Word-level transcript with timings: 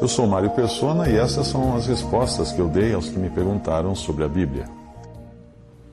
Eu 0.00 0.08
sou 0.08 0.26
Mário 0.26 0.50
Persona 0.50 1.08
e 1.08 1.16
essas 1.16 1.46
são 1.46 1.76
as 1.76 1.86
respostas 1.86 2.50
que 2.50 2.58
eu 2.58 2.66
dei 2.66 2.92
aos 2.92 3.08
que 3.08 3.18
me 3.18 3.30
perguntaram 3.30 3.94
sobre 3.94 4.24
a 4.24 4.28
Bíblia. 4.28 4.64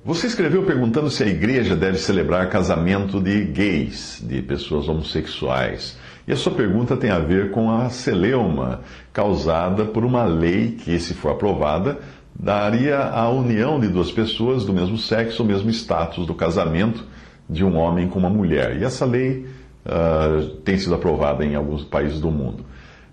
Você 0.04 0.26
escreveu 0.26 0.63
perguntando 0.63 1.12
se 1.12 1.21
a 1.21 1.28
igreja 1.28 1.75
deve 1.75 1.99
celebrar 1.99 2.49
casamento 2.49 3.21
de 3.21 3.43
gays, 3.46 4.23
de 4.23 4.41
pessoas 4.41 4.88
homossexuais. 4.88 5.99
E 6.28 6.31
a 6.31 6.35
sua 6.35 6.51
pergunta 6.51 6.97
tem 6.97 7.12
a 7.12 7.20
ver 7.20 7.51
com 7.51 7.70
a 7.70 7.89
celeuma 7.89 8.82
causada 9.14 9.86
por 9.86 10.04
uma 10.04 10.24
lei 10.24 10.71
que, 10.71 11.00
se 11.00 11.14
for 11.14 11.34
aprovada, 11.34 12.00
daria 12.34 13.04
a 13.04 13.30
união 13.30 13.80
de 13.80 13.88
duas 13.88 14.12
pessoas 14.12 14.66
do 14.66 14.74
mesmo 14.74 14.98
sexo, 14.98 15.44
o 15.44 15.46
mesmo 15.46 15.70
status 15.70 16.26
do 16.26 16.34
casamento 16.34 17.05
de 17.48 17.64
um 17.64 17.78
homem 17.78 18.08
com 18.08 18.18
uma 18.18 18.30
mulher. 18.30 18.78
E 18.78 18.84
essa 18.84 19.05
lei 19.05 19.46
uh, 19.88 20.45
tem 20.57 20.77
sido 20.77 20.93
aprovada 20.93 21.43
em 21.45 21.55
alguns 21.55 21.83
países 21.83 22.19
do 22.19 22.29
mundo. 22.29 22.65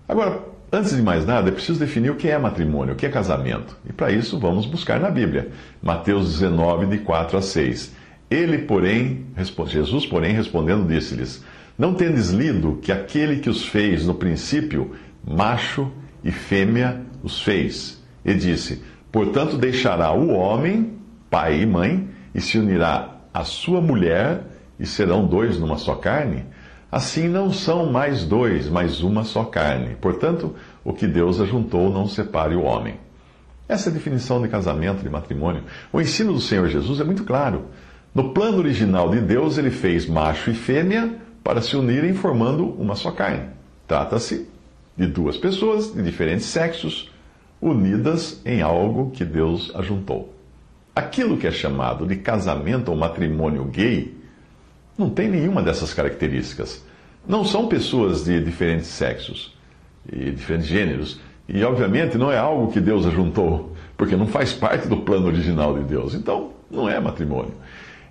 Agora, 0.07 0.39
Antes 0.71 0.93
de 0.93 1.01
mais 1.01 1.25
nada, 1.25 1.47
é 1.47 1.51
preciso 1.53 1.79
definir 1.79 2.09
o 2.09 2.15
que 2.15 2.27
é 2.27 2.37
matrimônio, 2.37 2.93
o 2.93 2.97
que 2.97 3.05
é 3.05 3.09
casamento. 3.09 3.77
E 3.87 3.93
para 3.93 4.11
isso 4.11 4.37
vamos 4.37 4.65
buscar 4.65 4.99
na 4.99 5.09
Bíblia. 5.09 5.49
Mateus 5.81 6.33
19, 6.33 6.87
de 6.87 6.97
4 6.97 7.37
a 7.37 7.41
6. 7.41 7.95
Ele, 8.29 8.57
porém, 8.57 9.25
Jesus, 9.67 10.05
porém, 10.05 10.33
respondendo, 10.33 10.85
disse-lhes: 10.85 11.43
Não 11.77 11.93
tendes 11.93 12.31
lido 12.31 12.79
que 12.81 12.91
aquele 12.91 13.37
que 13.37 13.49
os 13.49 13.65
fez 13.65 14.05
no 14.05 14.15
princípio, 14.15 14.91
macho 15.25 15.89
e 16.23 16.31
fêmea 16.31 17.01
os 17.23 17.41
fez? 17.41 18.03
E 18.25 18.33
disse: 18.33 18.83
Portanto, 19.11 19.57
deixará 19.57 20.11
o 20.11 20.33
homem, 20.33 20.97
pai 21.29 21.61
e 21.61 21.65
mãe, 21.65 22.09
e 22.33 22.41
se 22.41 22.57
unirá 22.57 23.15
à 23.33 23.45
sua 23.45 23.79
mulher, 23.79 24.41
e 24.77 24.85
serão 24.85 25.25
dois 25.25 25.57
numa 25.57 25.77
só 25.77 25.95
carne? 25.95 26.43
Assim 26.91 27.27
não 27.27 27.51
são 27.51 27.91
mais 27.91 28.23
dois, 28.23 28.69
mas 28.69 29.01
uma 29.01 29.23
só 29.23 29.43
carne. 29.43 29.95
Portanto, 29.99 30.55
o 30.83 30.93
que 30.93 31.07
Deus 31.07 31.41
ajuntou 31.41 31.91
não 31.91 32.07
separe 32.07 32.55
o 32.55 32.63
homem. 32.63 32.99
Essa 33.67 33.89
é 33.89 33.91
a 33.91 33.93
definição 33.93 34.41
de 34.41 34.47
casamento, 34.47 35.01
de 35.01 35.09
matrimônio. 35.09 35.63
O 35.91 35.99
ensino 35.99 36.33
do 36.33 36.39
Senhor 36.39 36.67
Jesus 36.69 36.99
é 36.99 37.03
muito 37.03 37.23
claro. 37.23 37.65
No 38.13 38.31
plano 38.31 38.59
original 38.59 39.09
de 39.09 39.19
Deus, 39.19 39.57
ele 39.57 39.71
fez 39.71 40.07
macho 40.07 40.51
e 40.51 40.53
fêmea 40.53 41.15
para 41.43 41.61
se 41.61 41.75
unirem 41.75 42.13
formando 42.13 42.69
uma 42.79 42.95
só 42.95 43.11
carne. 43.11 43.49
Trata-se 43.87 44.47
de 44.95 45.07
duas 45.07 45.35
pessoas 45.35 45.93
de 45.93 46.01
diferentes 46.01 46.45
sexos 46.45 47.11
unidas 47.61 48.41
em 48.45 48.61
algo 48.61 49.11
que 49.11 49.25
Deus 49.25 49.71
ajuntou. 49.75 50.33
Aquilo 50.95 51.37
que 51.37 51.47
é 51.47 51.51
chamado 51.51 52.05
de 52.05 52.15
casamento 52.15 52.89
ou 52.89 52.97
matrimônio 52.97 53.65
gay 53.65 54.14
não 54.97 55.09
tem 55.09 55.29
nenhuma 55.29 55.61
dessas 55.61 55.93
características. 55.93 56.83
Não 57.27 57.43
são 57.43 57.67
pessoas 57.67 58.23
de 58.23 58.39
diferentes 58.39 58.87
sexos 58.87 59.55
e 60.11 60.31
diferentes 60.31 60.67
gêneros. 60.67 61.19
E, 61.47 61.63
obviamente, 61.63 62.17
não 62.17 62.31
é 62.31 62.37
algo 62.37 62.71
que 62.71 62.79
Deus 62.79 63.05
ajuntou, 63.05 63.73
porque 63.97 64.15
não 64.15 64.27
faz 64.27 64.53
parte 64.53 64.87
do 64.87 64.97
plano 64.97 65.27
original 65.27 65.77
de 65.77 65.83
Deus. 65.83 66.13
Então, 66.13 66.51
não 66.69 66.89
é 66.89 66.99
matrimônio. 66.99 67.53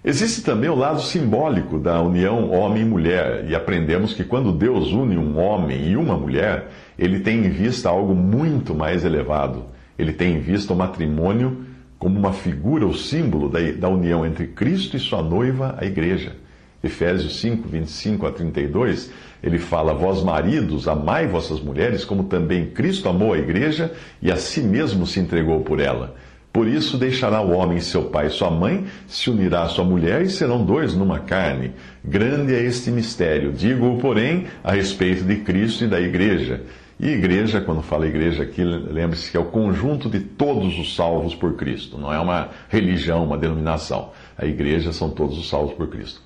Existe 0.05 0.43
também 0.43 0.69
o 0.69 0.75
lado 0.75 1.01
simbólico 1.01 1.79
da 1.79 2.01
união 2.03 2.51
homem 2.51 2.83
e 2.83 2.85
mulher, 2.85 3.47
e 3.49 3.55
aprendemos 3.55 4.13
que 4.13 4.23
quando 4.23 4.53
Deus 4.53 4.93
une 4.93 5.17
um 5.17 5.39
homem 5.39 5.89
e 5.89 5.97
uma 5.97 6.17
mulher, 6.17 6.71
ele 6.99 7.21
tem 7.21 7.47
em 7.47 7.49
vista 7.49 7.89
algo 7.89 8.15
muito 8.15 8.75
mais 8.75 9.05
elevado. 9.05 9.65
Ele 9.99 10.13
tem 10.13 10.35
em 10.35 10.41
vista 10.41 10.75
o 10.75 10.77
matrimônio 10.77 11.65
como 11.99 12.19
uma 12.19 12.35
figura 12.35 12.85
ou 12.85 12.93
símbolo 12.93 13.49
da, 13.49 13.61
da 13.73 13.89
união 13.89 14.27
entre 14.27 14.49
Cristo 14.49 14.97
e 14.97 15.01
sua 15.01 15.23
noiva, 15.23 15.75
a 15.79 15.87
igreja. 15.87 16.37
Efésios 16.85 17.41
5, 17.41 17.69
25 17.69 18.27
a 18.27 18.33
32, 18.33 19.11
ele 19.43 19.59
fala: 19.59 19.95
Vós 19.95 20.23
maridos, 20.23 20.87
amai 20.87 21.27
vossas 21.27 21.61
mulheres, 21.61 22.05
como 22.05 22.25
também 22.25 22.67
Cristo 22.67 23.09
amou 23.09 23.33
a 23.33 23.39
igreja 23.39 23.93
e 24.21 24.31
a 24.31 24.37
si 24.37 24.61
mesmo 24.61 25.07
se 25.07 25.21
entregou 25.21 25.61
por 25.61 25.81
ela. 25.81 26.15
Por 26.53 26.69
isso 26.69 26.97
deixará 26.97 27.41
o 27.41 27.51
homem 27.51 27.81
seu 27.81 28.05
pai 28.05 28.29
e 28.29 28.31
sua 28.31 28.49
mãe, 28.49 28.87
se 29.09 29.29
unirá 29.29 29.63
à 29.63 29.69
sua 29.69 29.85
mulher 29.85 30.23
e 30.23 30.31
serão 30.31 30.65
dois 30.65 30.95
numa 30.95 31.19
carne. 31.19 31.73
Grande 32.05 32.55
é 32.55 32.63
este 32.63 32.93
mistério. 32.93 33.53
Digo-o, 33.53 33.99
porém, 33.99 34.47
a 34.63 34.71
respeito 34.71 35.25
de 35.25 35.37
Cristo 35.39 35.83
e 35.83 35.89
da 35.89 36.01
igreja. 36.01 36.63
E 37.01 37.09
igreja, 37.09 37.61
quando 37.61 37.83
fala 37.83 38.07
igreja 38.07 38.45
aqui, 38.45 38.63
lembre-se 38.63 39.31
que 39.31 39.37
é 39.37 39.41
o 39.41 39.47
conjunto 39.47 40.09
de 40.09 40.21
todos 40.21 40.79
os 40.79 40.95
salvos 40.95 41.35
por 41.35 41.55
Cristo, 41.55 41.99
não 41.99 42.13
é 42.13 42.21
uma 42.21 42.51
religião, 42.69 43.25
uma 43.25 43.37
denominação. 43.37 44.13
A 44.39 44.47
igreja 44.47 44.93
são 44.93 45.11
todos 45.11 45.37
os 45.37 45.49
salvos 45.49 45.75
por 45.75 45.89
Cristo. 45.89 46.23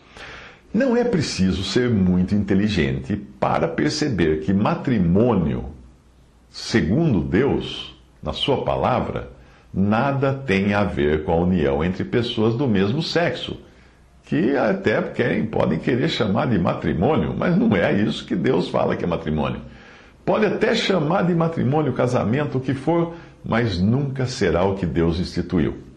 Não 0.73 0.97
é 0.97 1.03
preciso 1.03 1.65
ser 1.65 1.89
muito 1.89 2.35
inteligente 2.35 3.17
para 3.17 3.67
perceber 3.67 4.41
que 4.41 4.53
matrimônio, 4.53 5.67
segundo 6.51 7.23
Deus, 7.23 7.99
na 8.23 8.35
Sua 8.35 8.63
palavra, 8.65 9.31
nada 9.73 10.35
tem 10.35 10.75
a 10.75 10.85
ver 10.85 11.25
com 11.25 11.33
a 11.33 11.37
união 11.37 11.83
entre 11.83 12.05
pessoas 12.05 12.55
do 12.55 12.69
mesmo 12.69 13.03
sexo, 13.03 13.59
que 14.25 14.57
até 14.57 15.01
querem, 15.01 15.47
podem 15.47 15.79
querer 15.79 16.09
chamar 16.11 16.49
de 16.49 16.59
matrimônio, 16.59 17.35
mas 17.37 17.57
não 17.57 17.75
é 17.75 17.91
isso 17.93 18.27
que 18.27 18.37
Deus 18.37 18.69
fala 18.69 18.95
que 18.95 19.05
é 19.05 19.09
matrimônio. 19.09 19.63
Pode 20.23 20.45
até 20.45 20.75
chamar 20.75 21.23
de 21.23 21.35
matrimônio, 21.35 21.95
casamento, 21.95 22.59
o 22.59 22.61
que 22.61 22.75
for, 22.75 23.15
mas 23.43 23.81
nunca 23.81 24.27
será 24.27 24.65
o 24.65 24.75
que 24.75 24.85
Deus 24.85 25.19
instituiu. 25.19 25.88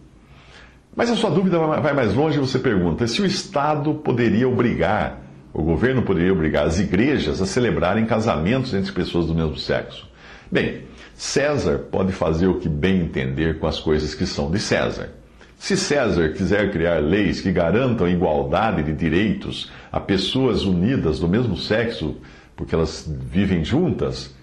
Mas 0.94 1.10
a 1.10 1.16
sua 1.16 1.30
dúvida 1.30 1.58
vai 1.58 1.94
mais 1.94 2.14
longe 2.14 2.38
você 2.38 2.58
pergunta: 2.58 3.06
se 3.06 3.22
o 3.22 3.26
Estado 3.26 3.94
poderia 3.94 4.48
obrigar, 4.48 5.20
o 5.52 5.62
governo 5.62 6.02
poderia 6.02 6.32
obrigar 6.32 6.66
as 6.66 6.78
igrejas 6.78 7.40
a 7.40 7.46
celebrarem 7.46 8.04
casamentos 8.04 8.74
entre 8.74 8.92
pessoas 8.92 9.26
do 9.26 9.34
mesmo 9.34 9.56
sexo? 9.56 10.06
Bem, 10.50 10.82
César 11.14 11.78
pode 11.90 12.12
fazer 12.12 12.46
o 12.46 12.58
que 12.58 12.68
bem 12.68 13.00
entender 13.00 13.58
com 13.58 13.66
as 13.66 13.80
coisas 13.80 14.14
que 14.14 14.26
são 14.26 14.50
de 14.50 14.58
César. 14.58 15.10
Se 15.58 15.76
César 15.76 16.30
quiser 16.30 16.70
criar 16.72 16.98
leis 16.98 17.40
que 17.40 17.52
garantam 17.52 18.08
igualdade 18.08 18.82
de 18.82 18.92
direitos 18.92 19.70
a 19.90 20.00
pessoas 20.00 20.64
unidas 20.64 21.20
do 21.20 21.28
mesmo 21.28 21.56
sexo, 21.56 22.16
porque 22.56 22.74
elas 22.74 23.08
vivem 23.08 23.64
juntas, 23.64 24.34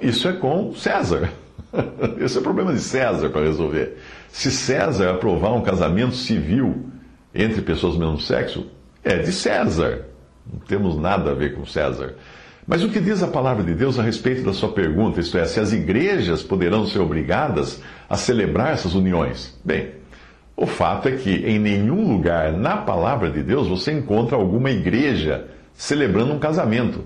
isso 0.00 0.28
é 0.28 0.34
com 0.34 0.72
César. 0.74 1.30
Esse 2.20 2.36
é 2.36 2.40
o 2.40 2.42
problema 2.42 2.72
de 2.72 2.80
César 2.80 3.30
para 3.30 3.46
resolver. 3.46 3.96
Se 4.32 4.50
César 4.50 5.10
aprovar 5.10 5.52
um 5.52 5.62
casamento 5.62 6.14
civil 6.14 6.86
entre 7.34 7.62
pessoas 7.62 7.94
do 7.94 8.00
mesmo 8.00 8.20
sexo, 8.20 8.66
é 9.02 9.18
de 9.18 9.32
César. 9.32 10.06
Não 10.50 10.60
temos 10.60 10.96
nada 10.96 11.30
a 11.30 11.34
ver 11.34 11.54
com 11.54 11.64
César. 11.64 12.14
Mas 12.66 12.82
o 12.82 12.88
que 12.88 13.00
diz 13.00 13.22
a 13.22 13.28
palavra 13.28 13.64
de 13.64 13.74
Deus 13.74 13.98
a 13.98 14.02
respeito 14.02 14.42
da 14.42 14.52
sua 14.52 14.72
pergunta, 14.72 15.20
isto 15.20 15.36
é, 15.36 15.44
se 15.44 15.58
as 15.58 15.72
igrejas 15.72 16.42
poderão 16.42 16.86
ser 16.86 17.00
obrigadas 17.00 17.82
a 18.08 18.16
celebrar 18.16 18.72
essas 18.72 18.94
uniões? 18.94 19.58
Bem, 19.64 19.92
o 20.56 20.66
fato 20.66 21.08
é 21.08 21.12
que 21.12 21.30
em 21.30 21.58
nenhum 21.58 22.06
lugar 22.06 22.52
na 22.52 22.76
palavra 22.76 23.30
de 23.30 23.42
Deus 23.42 23.66
você 23.66 23.92
encontra 23.92 24.36
alguma 24.36 24.70
igreja 24.70 25.48
celebrando 25.72 26.32
um 26.32 26.38
casamento. 26.38 27.04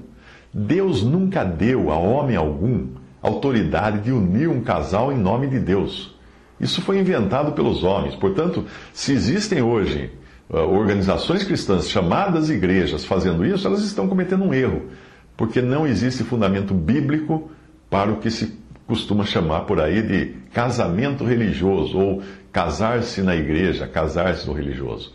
Deus 0.53 1.03
nunca 1.03 1.45
deu 1.45 1.91
a 1.91 1.97
homem 1.97 2.37
algum 2.37 2.89
autoridade 3.23 4.01
de 4.01 4.13
unir 4.13 4.49
um 4.49 4.61
casal 4.61 5.11
em 5.11 5.17
nome 5.17 5.47
de 5.47 5.59
Deus. 5.59 6.14
Isso 6.61 6.81
foi 6.81 6.99
inventado 6.99 7.53
pelos 7.53 7.83
homens. 7.83 8.15
Portanto, 8.15 8.65
se 8.93 9.13
existem 9.13 9.63
hoje 9.63 10.11
uh, 10.49 10.59
organizações 10.59 11.45
cristãs 11.45 11.89
chamadas 11.89 12.51
igrejas 12.51 13.05
fazendo 13.05 13.45
isso, 13.45 13.67
elas 13.67 13.83
estão 13.83 14.09
cometendo 14.09 14.45
um 14.45 14.55
erro, 14.55 14.83
porque 15.37 15.61
não 15.61 15.87
existe 15.87 16.23
fundamento 16.23 16.73
bíblico 16.75 17.51
para 17.91 18.13
o 18.13 18.17
que 18.17 18.31
se 18.31 18.59
costuma 18.87 19.25
chamar 19.25 19.63
por 19.63 19.81
aí 19.81 20.03
de 20.03 20.35
casamento 20.53 21.25
religioso 21.25 21.99
ou 21.99 22.23
casar-se 22.53 23.23
na 23.23 23.35
igreja, 23.35 23.87
casar-se 23.87 24.47
no 24.47 24.53
religioso. 24.53 25.13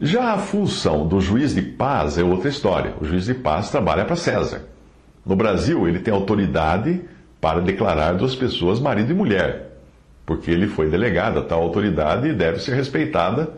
Já 0.00 0.32
a 0.32 0.38
função 0.38 1.06
do 1.06 1.20
juiz 1.20 1.54
de 1.54 1.62
paz 1.62 2.18
é 2.18 2.24
outra 2.24 2.48
história. 2.48 2.94
O 3.00 3.04
juiz 3.04 3.26
de 3.26 3.34
paz 3.34 3.70
trabalha 3.70 4.04
para 4.04 4.16
César. 4.16 4.64
No 5.24 5.36
Brasil, 5.36 5.86
ele 5.86 6.00
tem 6.00 6.12
autoridade 6.12 7.00
para 7.40 7.60
declarar 7.60 8.14
duas 8.14 8.34
pessoas 8.34 8.80
marido 8.80 9.12
e 9.12 9.14
mulher, 9.14 9.73
porque 10.26 10.50
ele 10.50 10.66
foi 10.66 10.88
delegado 10.88 11.38
a 11.38 11.42
tal 11.42 11.62
autoridade 11.62 12.28
e 12.28 12.32
deve 12.32 12.58
ser 12.58 12.74
respeitada 12.74 13.54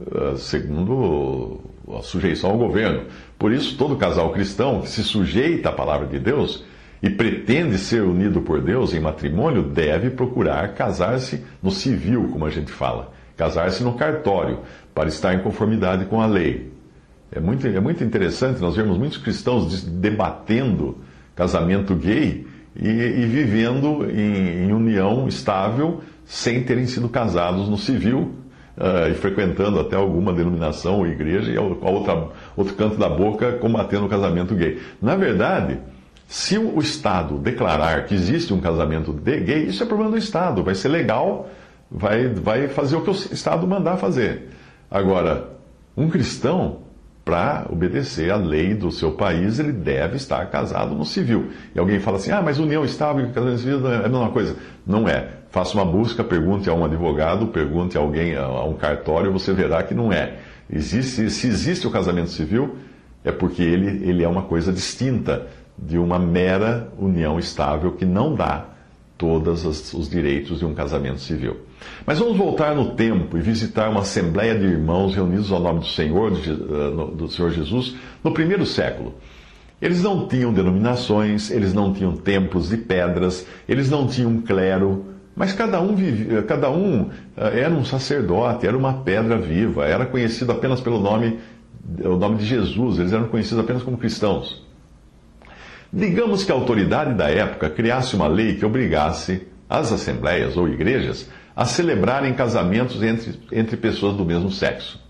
uh, 0.00 0.36
segundo 0.36 1.60
a 1.92 2.02
sujeição 2.02 2.50
ao 2.50 2.58
governo. 2.58 3.04
Por 3.38 3.52
isso, 3.52 3.76
todo 3.76 3.96
casal 3.96 4.32
cristão 4.32 4.80
que 4.80 4.88
se 4.88 5.02
sujeita 5.02 5.68
à 5.68 5.72
palavra 5.72 6.06
de 6.06 6.18
Deus 6.18 6.64
e 7.02 7.10
pretende 7.10 7.76
ser 7.76 8.02
unido 8.02 8.40
por 8.40 8.62
Deus 8.62 8.94
em 8.94 9.00
matrimônio 9.00 9.62
deve 9.62 10.10
procurar 10.10 10.72
casar-se 10.74 11.44
no 11.62 11.70
civil, 11.70 12.28
como 12.32 12.46
a 12.46 12.50
gente 12.50 12.72
fala, 12.72 13.12
casar-se 13.36 13.82
no 13.82 13.94
cartório, 13.94 14.60
para 14.94 15.08
estar 15.08 15.34
em 15.34 15.40
conformidade 15.40 16.06
com 16.06 16.20
a 16.20 16.26
lei. 16.26 16.72
É 17.30 17.40
muito, 17.40 17.66
é 17.66 17.80
muito 17.80 18.02
interessante, 18.02 18.60
nós 18.60 18.76
vemos 18.76 18.96
muitos 18.96 19.18
cristãos 19.18 19.82
debatendo 19.82 20.98
casamento 21.34 21.94
gay 21.94 22.46
e, 22.76 22.88
e 22.88 23.26
vivendo 23.26 24.10
em, 24.10 24.66
em, 24.66 24.72
união 24.72 25.28
estável 25.28 26.00
sem 26.24 26.62
terem 26.64 26.86
sido 26.86 27.08
casados 27.08 27.68
no 27.68 27.76
civil 27.76 28.34
uh, 28.76 29.10
e 29.10 29.14
frequentando 29.14 29.78
até 29.78 29.96
alguma 29.96 30.32
denominação 30.32 30.98
ou 30.98 31.06
igreja 31.06 31.50
e 31.50 31.56
a 31.56 31.60
outra, 31.60 32.28
outro 32.56 32.74
canto 32.74 32.96
da 32.96 33.08
boca 33.08 33.52
combatendo 33.52 34.06
o 34.06 34.08
casamento 34.08 34.54
gay. 34.54 34.80
Na 35.00 35.14
verdade, 35.14 35.78
Se 36.26 36.58
o 36.58 36.80
Estado 36.80 37.38
declarar 37.38 38.06
que 38.06 38.14
existe 38.14 38.52
um 38.52 38.60
casamento 38.60 39.12
de 39.12 39.40
gay, 39.40 39.64
isso 39.66 39.82
é 39.82 39.86
problema 39.86 40.10
do 40.10 40.18
Estado, 40.18 40.64
vai 40.64 40.74
ser 40.74 40.88
legal, 40.88 41.48
vai, 41.90 42.28
vai 42.28 42.68
fazer 42.68 42.96
o 42.96 43.02
que 43.02 43.10
o 43.10 43.12
Estado 43.12 43.66
mandar 43.66 43.98
fazer. 43.98 44.48
Agora, 44.90 45.50
um 45.96 46.08
cristão, 46.08 46.78
para 47.24 47.66
obedecer 47.70 48.30
à 48.30 48.36
lei 48.36 48.74
do 48.74 48.92
seu 48.92 49.12
país, 49.12 49.58
ele 49.58 49.72
deve 49.72 50.16
estar 50.16 50.44
casado 50.50 50.94
no 50.94 51.04
civil. 51.04 51.50
E 51.74 51.78
alguém 51.78 51.98
fala 51.98 52.18
assim: 52.18 52.30
ah, 52.30 52.42
mas 52.42 52.58
união 52.58 52.84
estável 52.84 53.24
e 53.24 53.32
casamento 53.32 53.60
civil 53.60 53.90
é 53.90 54.04
a 54.04 54.08
mesma 54.08 54.30
coisa. 54.30 54.56
Não 54.86 55.08
é. 55.08 55.28
Faça 55.50 55.74
uma 55.74 55.84
busca, 55.84 56.22
pergunte 56.22 56.68
a 56.68 56.74
um 56.74 56.84
advogado, 56.84 57.46
pergunte 57.46 57.96
a 57.96 58.00
alguém, 58.00 58.36
a 58.36 58.64
um 58.64 58.74
cartório, 58.74 59.32
você 59.32 59.52
verá 59.52 59.82
que 59.82 59.94
não 59.94 60.12
é. 60.12 60.38
Existe, 60.68 61.30
se 61.30 61.46
existe 61.46 61.86
o 61.86 61.90
casamento 61.90 62.30
civil, 62.30 62.76
é 63.24 63.30
porque 63.32 63.62
ele, 63.62 64.08
ele 64.08 64.22
é 64.22 64.28
uma 64.28 64.42
coisa 64.42 64.72
distinta 64.72 65.46
de 65.78 65.96
uma 65.96 66.18
mera 66.18 66.88
união 66.98 67.38
estável 67.38 67.92
que 67.92 68.04
não 68.04 68.34
dá 68.34 68.73
todos 69.16 69.64
os 69.94 70.08
direitos 70.08 70.58
de 70.58 70.64
um 70.64 70.74
casamento 70.74 71.20
civil. 71.20 71.58
Mas 72.06 72.18
vamos 72.18 72.36
voltar 72.36 72.74
no 72.74 72.94
tempo 72.94 73.38
e 73.38 73.40
visitar 73.40 73.88
uma 73.88 74.00
assembleia 74.00 74.58
de 74.58 74.64
irmãos 74.64 75.14
reunidos 75.14 75.52
ao 75.52 75.60
nome 75.60 75.80
do 75.80 75.86
Senhor, 75.86 76.32
eh, 76.32 77.14
do 77.14 77.28
Senhor 77.28 77.50
Jesus, 77.50 77.94
no 78.22 78.32
primeiro 78.32 78.66
século. 78.66 79.14
Eles 79.80 80.02
não 80.02 80.26
tinham 80.26 80.52
denominações, 80.52 81.50
eles 81.50 81.74
não 81.74 81.92
tinham 81.92 82.16
templos 82.16 82.70
de 82.70 82.76
pedras, 82.76 83.46
eles 83.68 83.90
não 83.90 84.06
tinham 84.06 84.40
clero, 84.40 85.04
mas 85.36 85.52
cada 85.52 85.80
um, 85.80 85.94
vivia, 85.94 86.42
cada 86.42 86.70
um 86.70 87.10
eh, 87.36 87.60
era 87.60 87.74
um 87.74 87.84
sacerdote, 87.84 88.66
era 88.66 88.76
uma 88.76 89.02
pedra 89.02 89.36
viva, 89.38 89.84
era 89.86 90.06
conhecido 90.06 90.52
apenas 90.52 90.80
pelo 90.80 90.98
nome, 90.98 91.38
o 92.02 92.16
nome 92.16 92.38
de 92.38 92.46
Jesus, 92.46 92.98
eles 92.98 93.12
eram 93.12 93.28
conhecidos 93.28 93.62
apenas 93.62 93.82
como 93.82 93.96
cristãos. 93.96 94.63
Digamos 95.96 96.42
que 96.42 96.50
a 96.50 96.56
autoridade 96.56 97.14
da 97.14 97.30
época 97.30 97.70
criasse 97.70 98.16
uma 98.16 98.26
lei 98.26 98.56
que 98.56 98.66
obrigasse 98.66 99.46
as 99.70 99.92
assembleias 99.92 100.56
ou 100.56 100.68
igrejas 100.68 101.30
a 101.54 101.64
celebrarem 101.64 102.34
casamentos 102.34 103.00
entre, 103.00 103.38
entre 103.52 103.76
pessoas 103.76 104.16
do 104.16 104.24
mesmo 104.24 104.50
sexo. 104.50 105.00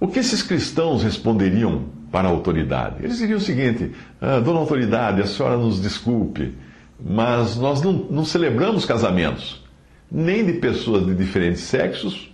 O 0.00 0.08
que 0.08 0.18
esses 0.18 0.42
cristãos 0.42 1.04
responderiam 1.04 1.84
para 2.10 2.26
a 2.26 2.32
autoridade? 2.32 2.96
Eles 3.04 3.18
diriam 3.18 3.38
o 3.38 3.40
seguinte: 3.40 3.92
ah, 4.20 4.40
Dona 4.40 4.58
Autoridade, 4.58 5.22
a 5.22 5.26
senhora 5.26 5.56
nos 5.56 5.80
desculpe, 5.80 6.52
mas 7.00 7.56
nós 7.56 7.80
não, 7.80 7.92
não 7.92 8.24
celebramos 8.24 8.84
casamentos, 8.84 9.64
nem 10.10 10.44
de 10.44 10.54
pessoas 10.54 11.06
de 11.06 11.14
diferentes 11.14 11.60
sexos, 11.60 12.31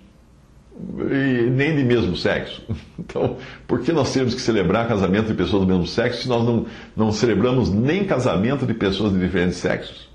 e 1.11 1.51
nem 1.51 1.77
de 1.77 1.85
mesmo 1.85 2.17
sexo. 2.17 2.63
Então, 2.99 3.39
por 3.67 3.81
que 3.81 3.91
nós 3.91 4.13
temos 4.13 4.35
que 4.35 4.41
celebrar 4.41 4.87
casamento 4.87 5.29
de 5.29 5.35
pessoas 5.35 5.63
do 5.63 5.67
mesmo 5.67 5.87
sexo 5.87 6.23
se 6.23 6.29
nós 6.29 6.45
não, 6.45 6.67
não 6.95 7.11
celebramos 7.11 7.73
nem 7.73 8.05
casamento 8.05 8.67
de 8.67 8.75
pessoas 8.75 9.15
de 9.15 9.19
diferentes 9.19 9.57
sexos? 9.57 10.11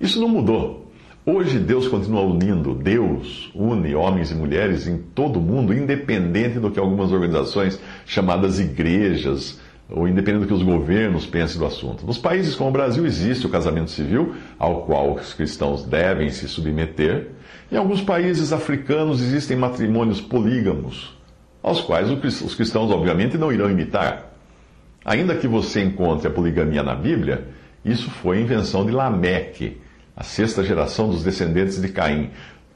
Isso 0.00 0.18
não 0.18 0.28
mudou. 0.28 0.90
Hoje 1.26 1.58
Deus 1.58 1.86
continua 1.86 2.22
unindo, 2.22 2.74
Deus 2.74 3.50
une 3.54 3.94
homens 3.94 4.30
e 4.30 4.34
mulheres 4.34 4.86
em 4.86 4.96
todo 4.96 5.38
o 5.38 5.42
mundo, 5.42 5.74
independente 5.74 6.58
do 6.58 6.70
que 6.70 6.80
algumas 6.80 7.12
organizações 7.12 7.78
chamadas 8.06 8.58
igrejas, 8.58 9.60
ou 9.94 10.08
independente 10.08 10.42
do 10.42 10.46
que 10.46 10.54
os 10.54 10.62
governos 10.62 11.26
pensem 11.26 11.58
do 11.58 11.66
assunto. 11.66 12.06
Nos 12.06 12.18
países 12.18 12.54
como 12.54 12.70
o 12.70 12.72
Brasil 12.72 13.04
existe 13.04 13.46
o 13.46 13.50
casamento 13.50 13.90
civil, 13.90 14.34
ao 14.58 14.82
qual 14.82 15.14
os 15.14 15.34
cristãos 15.34 15.84
devem 15.84 16.30
se 16.30 16.48
submeter. 16.48 17.28
Em 17.70 17.76
alguns 17.76 18.00
países 18.00 18.52
africanos 18.52 19.20
existem 19.20 19.56
matrimônios 19.56 20.20
polígamos, 20.20 21.16
aos 21.62 21.80
quais 21.80 22.10
os 22.10 22.54
cristãos, 22.54 22.90
obviamente, 22.90 23.36
não 23.36 23.52
irão 23.52 23.70
imitar. 23.70 24.32
Ainda 25.04 25.34
que 25.34 25.46
você 25.46 25.82
encontre 25.82 26.26
a 26.26 26.30
poligamia 26.30 26.82
na 26.82 26.94
Bíblia, 26.94 27.48
isso 27.84 28.10
foi 28.10 28.40
invenção 28.40 28.86
de 28.86 28.92
Lameque, 28.92 29.80
a 30.16 30.22
sexta 30.22 30.62
geração 30.62 31.08
dos 31.08 31.24
descendentes 31.24 31.80
de 31.80 31.88
Caim. 31.88 32.30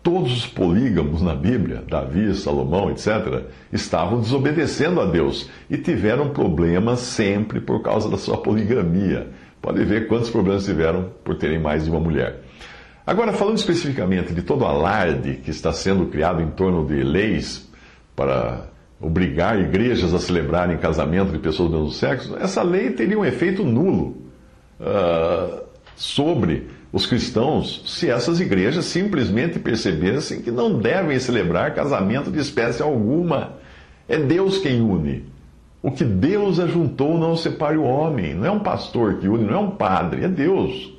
Todos 0.07 0.33
os 0.33 0.47
polígamos 0.47 1.21
na 1.21 1.35
Bíblia, 1.35 1.83
Davi, 1.89 2.33
Salomão, 2.33 2.93
etc., 2.93 3.43
estavam 3.73 4.21
desobedecendo 4.21 5.01
a 5.01 5.05
Deus 5.05 5.51
e 5.69 5.77
tiveram 5.77 6.29
problemas 6.29 7.01
sempre 7.01 7.61
por 7.61 7.83
causa 7.83 8.09
da 8.09 8.17
sua 8.17 8.37
poligamia. 8.37 9.27
Pode 9.61 9.85
ver 9.85 10.07
quantos 10.07 10.31
problemas 10.31 10.65
tiveram 10.65 11.11
por 11.25 11.35
terem 11.35 11.59
mais 11.59 11.87
de 11.87 11.91
uma 11.91 11.99
mulher. 11.99 12.37
Agora, 13.05 13.33
falando 13.33 13.57
especificamente 13.57 14.33
de 14.33 14.43
todo 14.43 14.63
o 14.63 14.65
alarde 14.65 15.41
que 15.45 15.51
está 15.51 15.73
sendo 15.73 16.07
criado 16.07 16.41
em 16.41 16.51
torno 16.51 16.87
de 16.87 17.03
leis 17.03 17.69
para 18.15 18.69
obrigar 19.01 19.59
igrejas 19.59 20.15
a 20.15 20.21
celebrarem 20.21 20.79
casamento 20.79 21.33
de 21.33 21.41
pessoas 21.41 21.69
do 21.69 21.79
mesmo 21.79 21.91
sexo, 21.91 22.37
essa 22.37 22.63
lei 22.63 22.93
teria 22.93 23.19
um 23.19 23.25
efeito 23.25 23.65
nulo 23.65 24.17
uh, 24.79 25.65
sobre 25.97 26.76
os 26.93 27.07
cristãos 27.07 27.83
se 27.87 28.09
essas 28.09 28.41
igrejas 28.41 28.85
simplesmente 28.85 29.59
percebessem 29.59 30.41
que 30.41 30.51
não 30.51 30.79
devem 30.79 31.19
celebrar 31.19 31.75
casamento 31.75 32.31
de 32.31 32.39
espécie 32.39 32.83
alguma. 32.83 33.55
É 34.09 34.17
Deus 34.19 34.59
quem 34.59 34.81
une. 34.81 35.25
O 35.83 35.91
que 35.91 36.05
Deus 36.05 36.59
ajuntou 36.59 37.19
não 37.19 37.37
separe 37.37 37.77
o 37.77 37.83
homem. 37.83 38.35
Não 38.35 38.47
é 38.47 38.51
um 38.51 38.61
pastor 38.61 39.15
que 39.15 39.29
une, 39.29 39.45
não 39.45 39.55
é 39.55 39.59
um 39.59 39.71
padre, 39.71 40.25
é 40.25 40.29
Deus. 40.29 40.93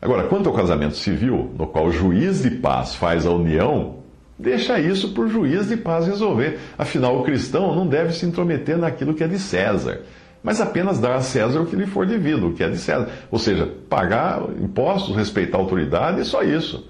Agora, 0.00 0.24
quanto 0.24 0.48
ao 0.48 0.54
casamento 0.54 0.96
civil, 0.96 1.52
no 1.58 1.66
qual 1.66 1.86
o 1.86 1.92
juiz 1.92 2.42
de 2.42 2.50
paz 2.50 2.94
faz 2.94 3.26
a 3.26 3.30
união, 3.30 3.96
deixa 4.38 4.78
isso 4.78 5.12
para 5.12 5.24
o 5.24 5.28
juiz 5.28 5.68
de 5.68 5.76
paz 5.76 6.06
resolver. 6.06 6.58
Afinal, 6.78 7.18
o 7.18 7.24
cristão 7.24 7.74
não 7.74 7.86
deve 7.86 8.12
se 8.12 8.24
intrometer 8.24 8.78
naquilo 8.78 9.14
que 9.14 9.24
é 9.24 9.28
de 9.28 9.38
César 9.38 10.02
mas 10.48 10.62
apenas 10.62 10.98
dar 10.98 11.14
a 11.14 11.20
César 11.20 11.60
o 11.60 11.66
que 11.66 11.76
lhe 11.76 11.84
for 11.84 12.06
devido, 12.06 12.48
o 12.48 12.54
que 12.54 12.64
é 12.64 12.70
de 12.70 12.78
César. 12.78 13.06
Ou 13.30 13.38
seja, 13.38 13.68
pagar 13.86 14.40
impostos, 14.58 15.14
respeitar 15.14 15.58
a 15.58 15.60
autoridade, 15.60 16.22
é 16.22 16.24
só 16.24 16.42
isso. 16.42 16.88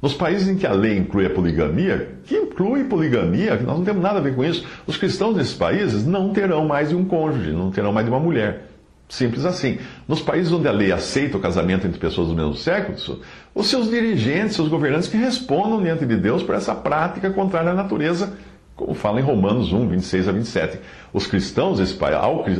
Nos 0.00 0.14
países 0.14 0.46
em 0.46 0.56
que 0.56 0.64
a 0.64 0.72
lei 0.72 0.98
inclui 0.98 1.26
a 1.26 1.30
poligamia, 1.30 2.10
que 2.22 2.36
inclui 2.36 2.84
poligamia, 2.84 3.56
nós 3.56 3.76
não 3.76 3.84
temos 3.84 4.00
nada 4.00 4.20
a 4.20 4.22
ver 4.22 4.36
com 4.36 4.44
isso, 4.44 4.64
os 4.86 4.96
cristãos 4.96 5.34
desses 5.34 5.52
países 5.52 6.06
não 6.06 6.32
terão 6.32 6.64
mais 6.64 6.90
de 6.90 6.94
um 6.94 7.04
cônjuge, 7.04 7.50
não 7.50 7.72
terão 7.72 7.92
mais 7.92 8.06
de 8.06 8.12
uma 8.12 8.20
mulher. 8.20 8.68
Simples 9.08 9.44
assim. 9.44 9.78
Nos 10.06 10.22
países 10.22 10.52
onde 10.52 10.68
a 10.68 10.72
lei 10.72 10.92
aceita 10.92 11.36
o 11.36 11.40
casamento 11.40 11.88
entre 11.88 11.98
pessoas 11.98 12.28
do 12.28 12.36
mesmo 12.36 12.54
sexo, 12.54 13.20
os 13.52 13.66
seus 13.66 13.90
dirigentes, 13.90 14.54
seus 14.54 14.68
governantes 14.68 15.08
que 15.08 15.16
respondam 15.16 15.82
diante 15.82 16.06
de 16.06 16.14
Deus 16.14 16.40
por 16.40 16.54
essa 16.54 16.72
prática 16.72 17.30
contrária 17.30 17.72
à 17.72 17.74
natureza 17.74 18.34
como 18.76 18.94
fala 18.94 19.20
em 19.20 19.22
Romanos 19.22 19.72
1, 19.72 19.88
26 19.88 20.28
a 20.28 20.32
27. 20.32 20.78
Os 21.12 21.26
cristãos 21.26 21.78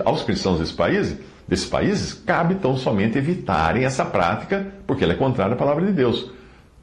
aos 0.05 0.23
cristãos 0.23 0.59
desse 0.59 0.75
país, 0.75 1.17
desses 1.49 1.67
países, 1.67 2.13
cabe 2.15 2.57
tão 2.57 2.77
somente 2.77 3.19
evitarem 3.19 3.85
essa 3.85 4.05
prática, 4.05 4.67
porque 4.87 5.05
ela 5.05 5.15
é 5.15 5.17
contrária 5.17 5.55
à 5.55 5.57
palavra 5.57 5.87
de 5.87 5.93
Deus. 5.93 6.31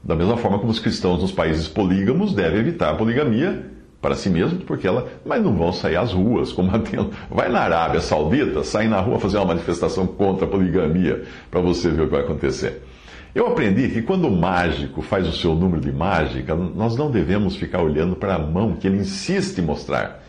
Da 0.02 0.16
mesma 0.16 0.36
forma 0.36 0.58
como 0.58 0.70
os 0.70 0.78
cristãos 0.78 1.20
nos 1.20 1.32
países 1.32 1.68
polígamos 1.68 2.32
devem 2.34 2.60
evitar 2.60 2.90
a 2.90 2.94
poligamia 2.94 3.70
para 4.00 4.14
si 4.14 4.30
mesmos, 4.30 4.64
porque 4.64 4.86
ela. 4.86 5.08
Mas 5.24 5.42
não 5.42 5.54
vão 5.54 5.72
sair 5.72 5.96
às 5.96 6.12
ruas 6.12 6.52
combatendo. 6.52 7.10
Vai 7.30 7.48
na 7.50 7.60
Arábia 7.60 8.00
Saudita, 8.00 8.64
sai 8.64 8.88
na 8.88 9.00
rua 9.00 9.20
fazer 9.20 9.36
uma 9.36 9.46
manifestação 9.46 10.06
contra 10.06 10.46
a 10.46 10.48
poligamia, 10.48 11.24
para 11.50 11.60
você 11.60 11.90
ver 11.90 12.02
o 12.02 12.04
que 12.06 12.12
vai 12.12 12.22
acontecer. 12.22 12.82
Eu 13.32 13.46
aprendi 13.46 13.88
que 13.88 14.02
quando 14.02 14.26
o 14.26 14.36
mágico 14.36 15.02
faz 15.02 15.26
o 15.28 15.32
seu 15.32 15.54
número 15.54 15.80
de 15.80 15.92
mágica, 15.92 16.54
nós 16.54 16.96
não 16.96 17.10
devemos 17.10 17.54
ficar 17.54 17.80
olhando 17.80 18.16
para 18.16 18.34
a 18.34 18.38
mão 18.38 18.74
que 18.74 18.88
ele 18.88 18.98
insiste 18.98 19.58
em 19.58 19.62
mostrar, 19.62 20.20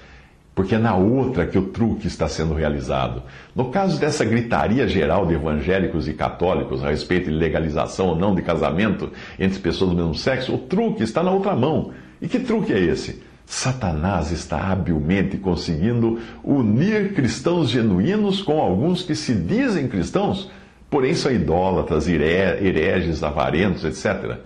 porque 0.53 0.75
é 0.75 0.77
na 0.77 0.95
outra 0.95 1.47
que 1.47 1.57
o 1.57 1.69
truque 1.69 2.05
está 2.05 2.27
sendo 2.27 2.53
realizado. 2.53 3.23
No 3.55 3.69
caso 3.69 3.99
dessa 3.99 4.23
gritaria 4.23 4.87
geral 4.87 5.25
de 5.25 5.33
evangélicos 5.33 6.07
e 6.07 6.13
católicos 6.13 6.83
a 6.83 6.89
respeito 6.89 7.25
de 7.25 7.35
legalização 7.35 8.09
ou 8.09 8.15
não 8.15 8.35
de 8.35 8.43
casamento 8.43 9.11
entre 9.39 9.59
pessoas 9.59 9.89
do 9.89 9.95
mesmo 9.95 10.13
sexo, 10.13 10.53
o 10.53 10.59
truque 10.59 11.01
está 11.01 11.23
na 11.23 11.31
outra 11.31 11.55
mão. 11.55 11.91
E 12.21 12.27
que 12.27 12.37
truque 12.37 12.71
é 12.71 12.79
esse? 12.79 13.23
Satanás 13.47 14.31
está 14.31 14.71
habilmente 14.71 15.37
conseguindo 15.37 16.19
unir 16.43 17.13
cristãos 17.15 17.69
genuínos 17.69 18.43
com 18.43 18.61
alguns 18.61 19.01
que 19.01 19.15
se 19.15 19.33
dizem 19.33 19.87
cristãos 19.87 20.51
porém 20.91 21.15
são 21.15 21.31
idólatras, 21.31 22.07
hereges, 22.07 23.23
avarentos, 23.23 23.85
etc. 23.85 24.39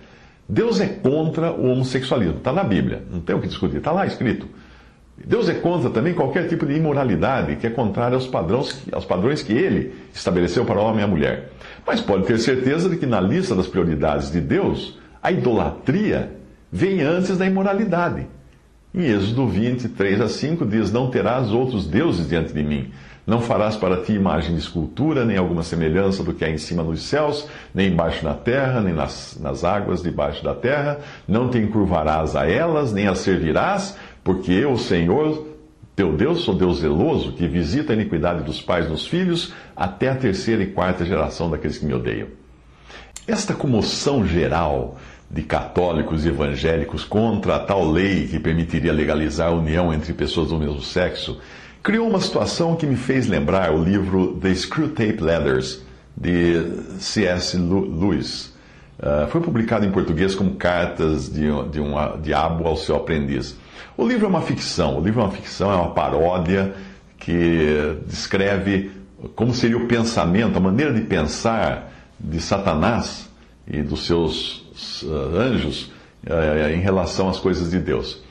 Deus 0.48 0.80
é 0.80 0.86
contra 0.86 1.50
o 1.50 1.66
homossexualismo. 1.72 2.38
Está 2.38 2.52
na 2.52 2.62
Bíblia, 2.62 3.02
não 3.10 3.20
tem 3.20 3.34
o 3.34 3.40
que 3.40 3.48
discutir, 3.48 3.78
está 3.78 3.90
lá 3.90 4.06
escrito. 4.06 4.48
Deus 5.18 5.48
é 5.48 5.54
contra 5.54 5.90
também 5.90 6.14
qualquer 6.14 6.46
tipo 6.46 6.64
de 6.64 6.74
imoralidade 6.74 7.56
que 7.56 7.66
é 7.66 7.70
contrária 7.70 8.14
aos 8.14 8.28
padrões, 8.28 8.80
aos 8.92 9.04
padrões 9.04 9.42
que 9.42 9.52
ele 9.52 9.94
estabeleceu 10.14 10.64
para 10.64 10.78
o 10.78 10.84
homem 10.84 11.00
e 11.00 11.04
a 11.04 11.08
mulher. 11.08 11.50
Mas 11.84 12.00
pode 12.00 12.24
ter 12.26 12.38
certeza 12.38 12.88
de 12.88 12.96
que 12.96 13.06
na 13.06 13.20
lista 13.20 13.54
das 13.54 13.66
prioridades 13.66 14.30
de 14.30 14.40
Deus, 14.40 15.00
a 15.20 15.32
idolatria 15.32 16.30
vem 16.70 17.00
antes 17.00 17.36
da 17.36 17.44
imoralidade. 17.44 18.28
Em 18.96 19.04
Êxodo 19.04 19.46
23 19.46 20.22
a 20.22 20.28
5 20.28 20.64
diz: 20.64 20.90
Não 20.90 21.10
terás 21.10 21.52
outros 21.52 21.86
deuses 21.86 22.26
diante 22.26 22.54
de 22.54 22.62
mim. 22.62 22.90
Não 23.26 23.42
farás 23.42 23.76
para 23.76 24.02
ti 24.02 24.14
imagem 24.14 24.54
de 24.54 24.60
escultura, 24.60 25.22
nem 25.22 25.36
alguma 25.36 25.62
semelhança 25.62 26.24
do 26.24 26.32
que 26.32 26.42
há 26.42 26.48
em 26.48 26.56
cima 26.56 26.82
nos 26.82 27.02
céus, 27.02 27.46
nem 27.74 27.88
embaixo 27.92 28.24
na 28.24 28.32
terra, 28.32 28.80
nem 28.80 28.94
nas, 28.94 29.38
nas 29.38 29.64
águas 29.64 30.02
debaixo 30.02 30.42
da 30.42 30.54
terra. 30.54 31.00
Não 31.28 31.50
te 31.50 31.58
encurvarás 31.58 32.34
a 32.34 32.48
elas, 32.48 32.90
nem 32.90 33.06
as 33.06 33.18
servirás, 33.18 33.98
porque 34.24 34.52
eu, 34.52 34.72
o 34.72 34.78
Senhor, 34.78 35.46
Teu 35.94 36.16
Deus, 36.16 36.40
sou 36.40 36.54
Deus 36.54 36.78
zeloso, 36.78 37.32
que 37.32 37.46
visita 37.46 37.92
a 37.92 37.96
iniquidade 37.96 38.44
dos 38.44 38.62
pais 38.62 38.88
nos 38.88 39.06
filhos, 39.06 39.52
até 39.76 40.08
a 40.08 40.14
terceira 40.14 40.62
e 40.62 40.68
quarta 40.68 41.04
geração 41.04 41.50
daqueles 41.50 41.76
que 41.76 41.84
me 41.84 41.92
odeiam. 41.92 42.28
Esta 43.28 43.52
comoção 43.52 44.26
geral 44.26 44.96
de 45.30 45.42
católicos 45.42 46.24
e 46.24 46.28
evangélicos 46.28 47.04
contra 47.04 47.56
a 47.56 47.58
tal 47.58 47.90
lei 47.90 48.28
que 48.28 48.38
permitiria 48.38 48.92
legalizar 48.92 49.48
a 49.48 49.54
união 49.54 49.92
entre 49.92 50.12
pessoas 50.12 50.48
do 50.48 50.58
mesmo 50.58 50.80
sexo 50.80 51.38
criou 51.86 52.08
uma 52.08 52.20
situação 52.20 52.74
que 52.74 52.84
me 52.84 52.96
fez 52.96 53.28
lembrar 53.28 53.72
o 53.72 53.80
livro 53.80 54.36
The 54.42 54.52
Screwtape 54.52 55.22
Letters, 55.22 55.80
de 56.16 56.82
C.S. 56.98 57.56
Lewis. 57.56 58.52
Uh, 58.98 59.28
foi 59.28 59.40
publicado 59.40 59.86
em 59.86 59.92
português 59.92 60.34
como 60.34 60.56
Cartas 60.56 61.32
de, 61.32 61.42
de 61.70 61.80
um 61.80 61.94
Diabo 62.20 62.66
ao 62.66 62.76
seu 62.76 62.96
aprendiz. 62.96 63.56
O 63.96 64.04
livro 64.04 64.26
é 64.26 64.28
uma 64.28 64.42
ficção, 64.42 64.98
o 64.98 65.00
livro 65.00 65.20
é 65.20 65.24
uma 65.26 65.30
ficção, 65.30 65.70
é 65.70 65.76
uma 65.76 65.90
paródia 65.92 66.74
que 67.18 67.96
descreve 68.04 68.90
como 69.36 69.54
seria 69.54 69.76
o 69.76 69.86
pensamento, 69.86 70.56
a 70.56 70.60
maneira 70.60 70.92
de 70.92 71.02
pensar 71.02 71.92
de 72.18 72.40
Satanás 72.40 73.30
e 73.64 73.80
dos 73.80 74.06
seus 74.06 74.65
anjos 75.34 75.92
uh, 76.26 76.70
em 76.74 76.80
relação 76.80 77.28
às 77.28 77.38
coisas 77.38 77.70
de 77.70 77.78
Deus. 77.78 78.24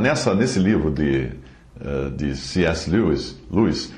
Nessa, 0.00 0.34
nesse 0.34 0.58
livro 0.58 0.90
de, 0.90 1.28
de 2.16 2.34
C.S. 2.34 2.90
Lewis, 2.90 3.38
Lewis 3.52 3.92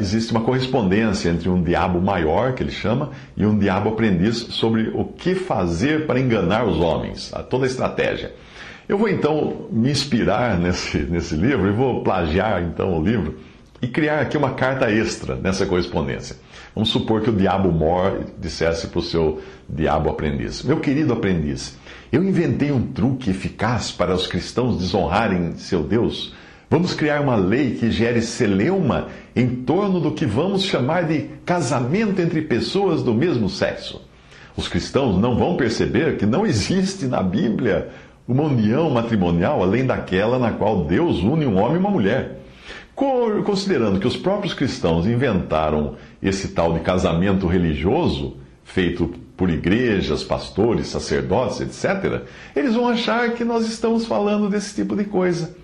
existe 0.00 0.32
uma 0.32 0.40
correspondência 0.40 1.28
entre 1.28 1.48
um 1.50 1.62
diabo 1.62 2.00
maior, 2.00 2.54
que 2.54 2.62
ele 2.62 2.72
chama, 2.72 3.10
e 3.36 3.44
um 3.44 3.56
diabo 3.56 3.90
aprendiz 3.90 4.38
sobre 4.38 4.90
o 4.94 5.04
que 5.04 5.34
fazer 5.34 6.06
para 6.06 6.18
enganar 6.18 6.64
os 6.66 6.78
homens, 6.78 7.32
toda 7.50 7.64
a 7.64 7.68
estratégia. 7.68 8.32
Eu 8.88 8.98
vou 8.98 9.08
então 9.08 9.68
me 9.70 9.90
inspirar 9.90 10.58
nesse, 10.60 10.98
nesse 10.98 11.34
livro 11.34 11.68
e 11.68 11.72
vou 11.72 12.02
plagiar 12.02 12.62
então 12.62 12.98
o 12.98 13.02
livro 13.02 13.38
e 13.80 13.88
criar 13.88 14.20
aqui 14.20 14.36
uma 14.36 14.52
carta 14.52 14.90
extra 14.90 15.34
nessa 15.34 15.66
correspondência. 15.66 16.36
Vamos 16.74 16.90
supor 16.90 17.20
que 17.20 17.30
o 17.30 17.36
diabo 17.36 17.70
mor 17.70 18.24
dissesse 18.38 18.86
para 18.88 18.98
o 18.98 19.02
seu 19.02 19.40
diabo 19.68 20.08
aprendiz: 20.08 20.62
Meu 20.62 20.80
querido 20.80 21.12
aprendiz, 21.12 21.76
eu 22.10 22.22
inventei 22.24 22.72
um 22.72 22.82
truque 22.82 23.30
eficaz 23.30 23.90
para 23.92 24.14
os 24.14 24.26
cristãos 24.26 24.78
desonrarem 24.78 25.56
seu 25.56 25.82
Deus 25.82 26.34
Vamos 26.72 26.94
criar 26.94 27.20
uma 27.20 27.36
lei 27.36 27.74
que 27.74 27.90
gere 27.90 28.22
celeuma 28.22 29.08
em 29.36 29.46
torno 29.46 30.00
do 30.00 30.12
que 30.12 30.24
vamos 30.24 30.62
chamar 30.62 31.04
de 31.04 31.28
casamento 31.44 32.18
entre 32.18 32.40
pessoas 32.40 33.02
do 33.02 33.12
mesmo 33.12 33.46
sexo. 33.46 34.00
Os 34.56 34.68
cristãos 34.68 35.20
não 35.20 35.36
vão 35.36 35.54
perceber 35.54 36.16
que 36.16 36.24
não 36.24 36.46
existe 36.46 37.04
na 37.04 37.22
Bíblia 37.22 37.90
uma 38.26 38.44
união 38.44 38.88
matrimonial 38.88 39.62
além 39.62 39.84
daquela 39.84 40.38
na 40.38 40.52
qual 40.52 40.86
Deus 40.86 41.18
une 41.18 41.44
um 41.44 41.58
homem 41.58 41.76
e 41.76 41.78
uma 41.78 41.90
mulher. 41.90 42.38
Considerando 43.44 44.00
que 44.00 44.06
os 44.06 44.16
próprios 44.16 44.54
cristãos 44.54 45.06
inventaram 45.06 45.96
esse 46.22 46.48
tal 46.48 46.72
de 46.74 46.80
casamento 46.80 47.46
religioso, 47.46 48.36
feito 48.62 49.08
por 49.36 49.50
igrejas, 49.50 50.22
pastores, 50.22 50.86
sacerdotes, 50.86 51.60
etc., 51.60 52.22
eles 52.54 52.74
vão 52.74 52.88
achar 52.88 53.32
que 53.32 53.44
nós 53.44 53.66
estamos 53.66 54.06
falando 54.06 54.48
desse 54.48 54.74
tipo 54.74 54.94
de 54.94 55.04
coisa. 55.04 55.56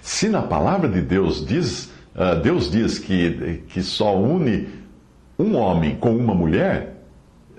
Se 0.00 0.28
na 0.28 0.42
palavra 0.42 0.88
de 0.88 1.02
Deus 1.02 1.44
diz, 1.44 1.90
uh, 2.14 2.40
Deus 2.42 2.70
diz 2.70 2.98
que, 2.98 3.62
que 3.68 3.82
só 3.82 4.16
une 4.18 4.68
um 5.38 5.54
homem 5.54 5.96
com 5.96 6.16
uma 6.16 6.34
mulher, 6.34 7.02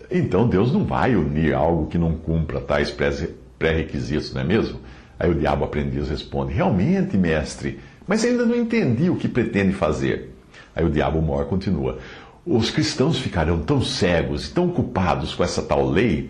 então 0.10 0.48
Deus 0.48 0.74
não 0.74 0.84
vai 0.84 1.16
unir 1.16 1.54
algo 1.54 1.86
que 1.88 1.98
não 1.98 2.16
cumpra 2.16 2.60
tais 2.60 2.92
pré-requisitos, 3.60 4.34
não 4.34 4.42
é 4.42 4.44
mesmo? 4.44 4.80
Aí 5.20 5.30
o 5.30 5.36
diabo 5.36 5.66
aprendiz 5.66 6.10
responde: 6.10 6.54
Realmente, 6.54 7.18
mestre, 7.18 7.80
mas 8.08 8.24
ainda 8.24 8.46
não 8.46 8.56
entendi 8.56 9.10
o 9.10 9.16
que 9.16 9.28
pretende 9.28 9.74
fazer. 9.74 10.34
Aí 10.76 10.86
o 10.86 10.90
diabo 10.90 11.22
mor 11.22 11.46
continua: 11.46 11.98
Os 12.48 12.70
cristãos 12.70 13.20
ficarão 13.20 13.60
tão 13.60 13.82
cegos 13.82 14.48
e 14.48 14.54
tão 14.54 14.68
ocupados 14.68 15.36
com 15.36 15.44
essa 15.44 15.62
tal 15.62 15.90
lei 15.90 16.30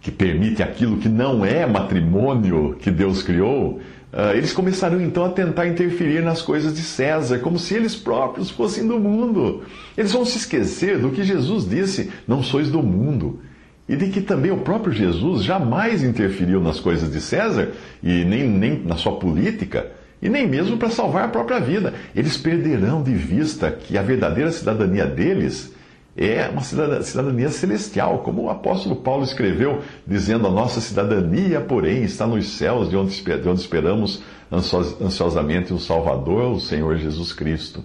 que 0.00 0.10
permite 0.10 0.62
aquilo 0.62 0.96
que 0.96 1.08
não 1.08 1.44
é 1.44 1.66
matrimônio 1.66 2.76
que 2.80 2.90
Deus 2.90 3.22
criou 3.22 3.80
Uh, 4.10 4.34
eles 4.34 4.54
começaram 4.54 4.98
então 5.02 5.22
a 5.22 5.28
tentar 5.28 5.66
interferir 5.66 6.22
nas 6.22 6.40
coisas 6.40 6.74
de 6.74 6.80
César, 6.80 7.40
como 7.40 7.58
se 7.58 7.74
eles 7.74 7.94
próprios 7.94 8.48
fossem 8.48 8.86
do 8.86 8.98
mundo. 8.98 9.64
Eles 9.98 10.12
vão 10.12 10.24
se 10.24 10.38
esquecer 10.38 10.98
do 10.98 11.10
que 11.10 11.22
Jesus 11.22 11.68
disse: 11.68 12.10
não 12.26 12.42
sois 12.42 12.70
do 12.70 12.82
mundo. 12.82 13.40
E 13.86 13.96
de 13.96 14.08
que 14.08 14.20
também 14.20 14.50
o 14.50 14.58
próprio 14.58 14.92
Jesus 14.92 15.42
jamais 15.44 16.02
interferiu 16.02 16.60
nas 16.60 16.80
coisas 16.80 17.12
de 17.12 17.20
César, 17.20 17.72
e 18.02 18.24
nem, 18.24 18.48
nem 18.48 18.82
na 18.82 18.96
sua 18.96 19.12
política, 19.18 19.90
e 20.20 20.28
nem 20.28 20.46
mesmo 20.46 20.76
para 20.76 20.90
salvar 20.90 21.24
a 21.24 21.28
própria 21.28 21.60
vida. 21.60 21.94
Eles 22.14 22.36
perderão 22.36 23.02
de 23.02 23.14
vista 23.14 23.70
que 23.70 23.96
a 23.96 24.02
verdadeira 24.02 24.50
cidadania 24.50 25.06
deles 25.06 25.72
é 26.16 26.48
uma 26.48 26.62
cidadania 26.62 27.48
celestial, 27.48 28.18
como 28.18 28.42
o 28.42 28.50
apóstolo 28.50 28.96
Paulo 28.96 29.22
escreveu, 29.22 29.82
dizendo: 30.04 30.48
A 30.48 30.50
nossa 30.50 30.80
cidadania, 30.80 31.60
porém, 31.60 32.02
está 32.02 32.26
nos 32.26 32.48
céus, 32.48 32.90
de 32.90 32.96
onde, 32.96 33.22
de 33.22 33.48
onde 33.48 33.60
esperamos 33.60 34.22
ansiosamente 34.50 35.72
o 35.72 35.78
Salvador, 35.78 36.52
o 36.52 36.60
Senhor 36.60 36.96
Jesus 36.96 37.32
Cristo. 37.32 37.84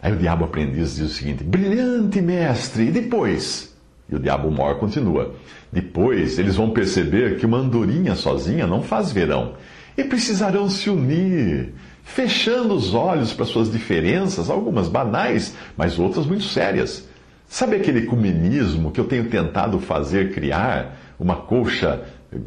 Aí 0.00 0.12
o 0.12 0.16
diabo 0.16 0.44
aprendiz 0.44 0.94
diz 0.94 1.10
o 1.10 1.14
seguinte: 1.14 1.42
Brilhante 1.42 2.20
mestre, 2.20 2.84
e 2.84 2.90
depois? 2.92 3.74
E 4.08 4.14
o 4.14 4.20
diabo 4.20 4.48
mor 4.48 4.76
continua: 4.76 5.34
Depois 5.72 6.38
eles 6.38 6.54
vão 6.54 6.70
perceber 6.70 7.38
que 7.38 7.46
uma 7.46 7.58
andorinha 7.58 8.14
sozinha 8.14 8.68
não 8.68 8.82
faz 8.82 9.10
verão, 9.10 9.54
e 9.96 10.04
precisarão 10.04 10.68
se 10.68 10.88
unir 10.90 11.72
fechando 12.04 12.74
os 12.74 12.94
olhos 12.94 13.32
para 13.32 13.44
suas 13.44 13.70
diferenças, 13.70 14.50
algumas 14.50 14.88
banais, 14.88 15.54
mas 15.76 15.98
outras 15.98 16.26
muito 16.26 16.44
sérias. 16.44 17.08
Sabe 17.46 17.76
aquele 17.76 18.00
ecumenismo 18.00 18.90
que 18.90 19.00
eu 19.00 19.04
tenho 19.04 19.28
tentado 19.28 19.78
fazer 19.78 20.32
criar 20.32 20.96
uma 21.18 21.36
colcha 21.36 22.02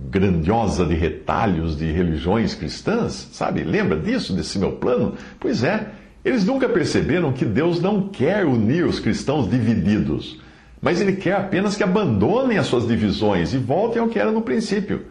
grandiosa 0.09 0.85
de 0.85 0.95
retalhos 0.95 1.77
de 1.77 1.91
religiões 1.91 2.55
cristãs? 2.55 3.29
Sabe? 3.31 3.63
Lembra 3.63 3.99
disso, 3.99 4.33
desse 4.33 4.57
meu 4.57 4.73
plano? 4.73 5.13
Pois 5.39 5.63
é, 5.63 5.89
eles 6.23 6.43
nunca 6.43 6.67
perceberam 6.67 7.31
que 7.31 7.45
Deus 7.45 7.79
não 7.79 8.09
quer 8.09 8.45
unir 8.45 8.85
os 8.85 8.99
cristãos 8.99 9.49
divididos, 9.49 10.41
mas 10.81 10.99
Ele 10.99 11.13
quer 11.13 11.35
apenas 11.35 11.77
que 11.77 11.83
abandonem 11.83 12.57
as 12.57 12.65
suas 12.65 12.87
divisões 12.87 13.53
e 13.53 13.57
voltem 13.57 14.01
ao 14.01 14.07
que 14.07 14.19
era 14.19 14.31
no 14.31 14.41
princípio. 14.41 15.05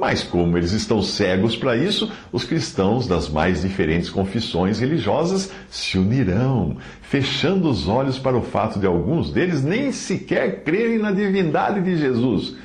Mas, 0.00 0.22
como 0.22 0.56
eles 0.56 0.72
estão 0.72 1.02
cegos 1.02 1.54
para 1.54 1.76
isso, 1.76 2.10
os 2.32 2.42
cristãos 2.42 3.06
das 3.06 3.28
mais 3.28 3.60
diferentes 3.60 4.08
confissões 4.08 4.80
religiosas 4.80 5.52
se 5.68 5.98
unirão, 5.98 6.78
fechando 7.02 7.68
os 7.68 7.86
olhos 7.86 8.18
para 8.18 8.34
o 8.34 8.40
fato 8.40 8.80
de 8.80 8.86
alguns 8.86 9.30
deles 9.30 9.62
nem 9.62 9.92
sequer 9.92 10.64
crerem 10.64 10.98
na 10.98 11.12
divindade 11.12 11.82
de 11.82 11.98
Jesus, 11.98 12.56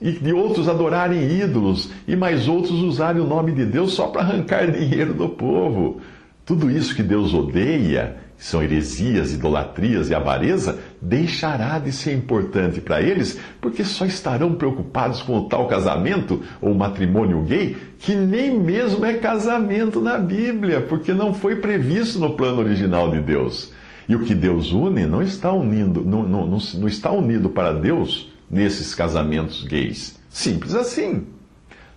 e 0.00 0.10
de 0.10 0.32
outros 0.32 0.68
adorarem 0.68 1.40
ídolos, 1.40 1.90
e 2.08 2.16
mais 2.16 2.48
outros 2.48 2.80
usarem 2.80 3.22
o 3.22 3.26
nome 3.26 3.52
de 3.52 3.64
Deus 3.64 3.92
só 3.92 4.08
para 4.08 4.22
arrancar 4.22 4.66
dinheiro 4.76 5.14
do 5.14 5.28
povo. 5.28 6.00
Tudo 6.44 6.68
isso 6.68 6.96
que 6.96 7.04
Deus 7.04 7.32
odeia 7.32 8.16
que 8.36 8.44
são 8.44 8.62
heresias, 8.62 9.32
idolatrias 9.32 10.10
e 10.10 10.14
avareza, 10.14 10.78
deixará 11.04 11.78
de 11.78 11.92
ser 11.92 12.14
importante 12.14 12.80
para 12.80 13.02
eles, 13.02 13.38
porque 13.60 13.84
só 13.84 14.06
estarão 14.06 14.54
preocupados 14.54 15.22
com 15.22 15.38
o 15.38 15.48
tal 15.48 15.68
casamento 15.68 16.42
ou 16.60 16.74
matrimônio 16.74 17.42
gay, 17.42 17.76
que 17.98 18.14
nem 18.14 18.58
mesmo 18.58 19.04
é 19.04 19.14
casamento 19.14 20.00
na 20.00 20.18
Bíblia, 20.18 20.80
porque 20.80 21.12
não 21.12 21.34
foi 21.34 21.56
previsto 21.56 22.18
no 22.18 22.34
plano 22.34 22.60
original 22.60 23.10
de 23.10 23.20
Deus. 23.20 23.72
E 24.08 24.14
o 24.16 24.20
que 24.20 24.34
Deus 24.34 24.72
une 24.72 25.06
não 25.06 25.22
está 25.22 25.52
unindo, 25.52 26.02
não, 26.02 26.22
não, 26.22 26.46
não, 26.46 26.58
não 26.58 26.88
está 26.88 27.10
unido 27.10 27.48
para 27.48 27.72
Deus 27.72 28.32
nesses 28.50 28.94
casamentos 28.94 29.64
gays. 29.64 30.18
Simples 30.28 30.74
assim. 30.74 31.26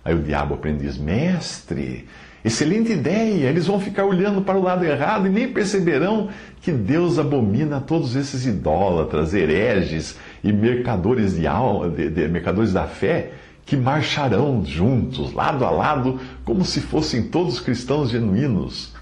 Aí 0.04 0.14
o 0.14 0.22
diabo 0.22 0.54
aprendiz, 0.54 0.96
mestre, 0.96 2.06
Excelente 2.44 2.92
ideia! 2.92 3.48
Eles 3.48 3.66
vão 3.66 3.80
ficar 3.80 4.04
olhando 4.04 4.42
para 4.42 4.56
o 4.56 4.62
lado 4.62 4.84
errado 4.84 5.26
e 5.26 5.30
nem 5.30 5.52
perceberão 5.52 6.28
que 6.62 6.70
Deus 6.70 7.18
abomina 7.18 7.80
todos 7.80 8.14
esses 8.14 8.46
idólatras, 8.46 9.34
hereges 9.34 10.16
e 10.42 10.52
mercadores, 10.52 11.36
de 11.36 11.46
alma, 11.46 11.88
de, 11.88 12.08
de, 12.08 12.28
mercadores 12.28 12.72
da 12.72 12.84
fé 12.84 13.32
que 13.66 13.76
marcharão 13.76 14.64
juntos, 14.64 15.32
lado 15.32 15.64
a 15.64 15.70
lado, 15.70 16.18
como 16.44 16.64
se 16.64 16.80
fossem 16.80 17.24
todos 17.24 17.60
cristãos 17.60 18.08
genuínos. 18.10 18.94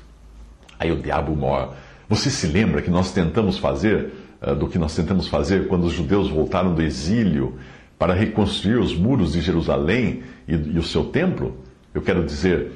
Aí 0.78 0.90
o 0.90 1.00
diabo 1.00 1.36
mor. 1.36 1.74
Você 2.08 2.30
se 2.30 2.46
lembra 2.46 2.82
que 2.82 2.90
nós 2.90 3.12
tentamos 3.12 3.58
fazer, 3.58 4.12
uh, 4.42 4.54
do 4.54 4.66
que 4.66 4.78
nós 4.78 4.94
tentamos 4.94 5.28
fazer 5.28 5.68
quando 5.68 5.84
os 5.84 5.92
judeus 5.92 6.28
voltaram 6.28 6.74
do 6.74 6.82
exílio 6.82 7.54
para 7.98 8.12
reconstruir 8.12 8.76
os 8.76 8.96
muros 8.96 9.32
de 9.32 9.40
Jerusalém 9.40 10.22
e, 10.48 10.54
e 10.54 10.78
o 10.78 10.82
seu 10.82 11.04
templo? 11.04 11.56
Eu 11.94 12.02
quero 12.02 12.24
dizer, 12.24 12.72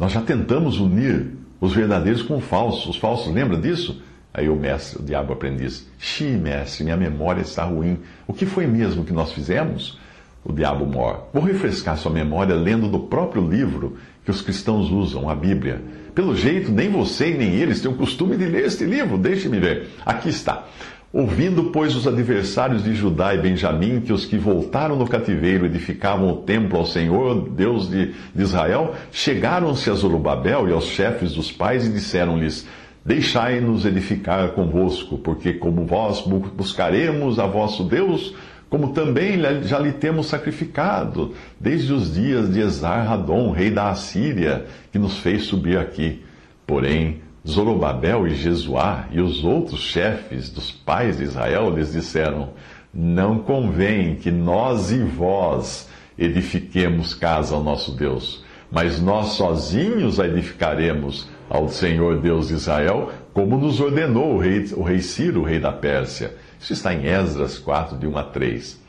nós 0.00 0.12
já 0.12 0.22
tentamos 0.22 0.80
unir 0.80 1.26
os 1.60 1.74
verdadeiros 1.74 2.22
com 2.22 2.38
os 2.38 2.44
falsos. 2.44 2.86
Os 2.86 2.96
falsos, 2.96 3.30
lembra 3.34 3.58
disso? 3.58 4.02
Aí 4.32 4.48
o 4.48 4.56
mestre, 4.56 5.02
o 5.02 5.04
diabo 5.04 5.34
aprendiz, 5.34 5.86
Xi, 5.98 6.24
mestre, 6.24 6.84
minha 6.84 6.96
memória 6.96 7.42
está 7.42 7.64
ruim. 7.64 7.98
O 8.26 8.32
que 8.32 8.46
foi 8.46 8.66
mesmo 8.66 9.04
que 9.04 9.12
nós 9.12 9.30
fizemos? 9.30 9.98
O 10.42 10.54
diabo 10.54 10.86
mor. 10.86 11.28
Vou 11.34 11.42
refrescar 11.42 11.98
sua 11.98 12.10
memória 12.10 12.54
lendo 12.54 12.88
do 12.88 13.00
próprio 13.00 13.46
livro 13.46 13.98
que 14.24 14.30
os 14.30 14.40
cristãos 14.40 14.90
usam, 14.90 15.28
a 15.28 15.34
Bíblia. 15.34 15.82
Pelo 16.14 16.34
jeito, 16.34 16.72
nem 16.72 16.90
você 16.90 17.32
nem 17.32 17.52
eles 17.56 17.82
têm 17.82 17.90
o 17.90 17.96
costume 17.96 18.38
de 18.38 18.46
ler 18.46 18.64
este 18.64 18.84
livro. 18.84 19.18
Deixe-me 19.18 19.60
ver. 19.60 19.90
Aqui 20.06 20.30
está. 20.30 20.66
Ouvindo, 21.12 21.64
pois, 21.64 21.96
os 21.96 22.06
adversários 22.06 22.84
de 22.84 22.94
Judá 22.94 23.34
e 23.34 23.38
Benjamim 23.38 24.00
que 24.00 24.12
os 24.12 24.24
que 24.24 24.38
voltaram 24.38 24.94
no 24.94 25.08
cativeiro 25.08 25.66
edificavam 25.66 26.30
o 26.30 26.36
templo 26.36 26.78
ao 26.78 26.86
Senhor, 26.86 27.48
Deus 27.50 27.90
de, 27.90 28.12
de 28.32 28.42
Israel, 28.42 28.94
chegaram-se 29.10 29.90
a 29.90 29.94
Zorobabel 29.94 30.68
e 30.68 30.72
aos 30.72 30.84
chefes 30.84 31.32
dos 31.32 31.50
pais 31.50 31.84
e 31.84 31.90
disseram-lhes: 31.90 32.64
Deixai-nos 33.04 33.84
edificar 33.84 34.50
convosco, 34.50 35.18
porque 35.18 35.52
como 35.52 35.84
vós 35.84 36.20
buscaremos 36.20 37.40
a 37.40 37.46
vosso 37.46 37.82
Deus, 37.82 38.32
como 38.68 38.92
também 38.92 39.36
já 39.64 39.80
lhe 39.80 39.90
temos 39.90 40.28
sacrificado, 40.28 41.34
desde 41.58 41.92
os 41.92 42.14
dias 42.14 42.52
de 42.52 42.60
Esar-Hadon, 42.60 43.50
rei 43.50 43.72
da 43.72 43.90
Assíria, 43.90 44.66
que 44.92 44.98
nos 44.98 45.18
fez 45.18 45.42
subir 45.42 45.76
aqui. 45.76 46.22
Porém, 46.64 47.20
Zorobabel 47.46 48.26
e 48.26 48.34
Jesuá 48.34 49.06
e 49.10 49.20
os 49.20 49.44
outros 49.44 49.80
chefes 49.80 50.50
dos 50.50 50.70
pais 50.70 51.16
de 51.16 51.24
Israel 51.24 51.70
lhes 51.70 51.92
disseram: 51.92 52.50
Não 52.92 53.38
convém 53.38 54.16
que 54.16 54.30
nós 54.30 54.92
e 54.92 54.98
vós 55.02 55.88
edifiquemos 56.18 57.14
casa 57.14 57.54
ao 57.54 57.62
nosso 57.62 57.92
Deus, 57.92 58.44
mas 58.70 59.00
nós 59.00 59.28
sozinhos 59.28 60.20
a 60.20 60.26
edificaremos 60.26 61.28
ao 61.48 61.68
Senhor 61.68 62.20
Deus 62.20 62.48
de 62.48 62.54
Israel, 62.54 63.10
como 63.32 63.56
nos 63.56 63.80
ordenou 63.80 64.34
o 64.34 64.38
rei, 64.38 64.64
o 64.76 64.82
rei 64.82 65.00
Ciro, 65.00 65.40
o 65.40 65.44
rei 65.44 65.58
da 65.58 65.72
Pérsia. 65.72 66.36
Isso 66.60 66.72
está 66.74 66.92
em 66.92 67.06
Esdras 67.06 67.58
4, 67.58 67.96
de 67.96 68.06
1 68.06 68.18
a 68.18 68.22
3. 68.22 68.80